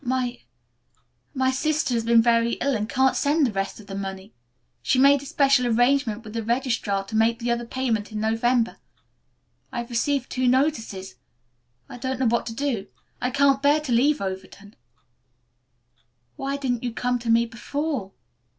[0.03, 0.41] My
[1.35, 4.33] my sister has been very ill and can't send the rest of the money.
[4.81, 8.77] She made a special arrangement with the registrar to make the other payment in November.
[9.71, 11.17] I've received two notices.
[11.87, 12.87] I don't know what to do.
[13.21, 14.75] I can't bear to leave Overton."
[16.35, 18.11] "Why didn't you come to me before?"